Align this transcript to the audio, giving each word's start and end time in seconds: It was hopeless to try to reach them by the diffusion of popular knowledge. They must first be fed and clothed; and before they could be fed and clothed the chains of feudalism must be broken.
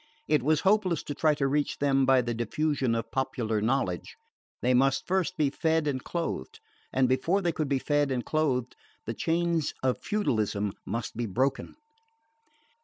It 0.27 0.41
was 0.41 0.61
hopeless 0.61 1.03
to 1.03 1.13
try 1.13 1.35
to 1.35 1.45
reach 1.45 1.77
them 1.77 2.07
by 2.07 2.23
the 2.23 2.33
diffusion 2.33 2.95
of 2.95 3.11
popular 3.11 3.61
knowledge. 3.61 4.17
They 4.63 4.73
must 4.73 5.05
first 5.05 5.37
be 5.37 5.51
fed 5.51 5.87
and 5.87 6.03
clothed; 6.03 6.59
and 6.91 7.07
before 7.07 7.43
they 7.43 7.51
could 7.51 7.69
be 7.69 7.77
fed 7.77 8.09
and 8.09 8.25
clothed 8.25 8.75
the 9.05 9.13
chains 9.13 9.75
of 9.83 10.01
feudalism 10.01 10.71
must 10.87 11.15
be 11.15 11.27
broken. 11.27 11.75